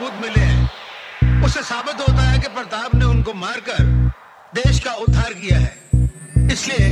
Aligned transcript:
सबूत 0.00 0.20
मिले 0.20 0.40
हैं। 0.40 1.42
उससे 1.44 1.62
साबित 1.62 2.00
होता 2.00 2.22
है 2.22 2.38
कि 2.38 2.48
प्रताप 2.48 2.94
ने 2.94 3.04
उनको 3.04 3.32
मारकर 3.34 3.82
देश 4.54 4.78
का 4.78 4.92
उद्धार 4.96 5.32
किया 5.32 5.58
है। 5.58 6.48
इसलिए 6.52 6.88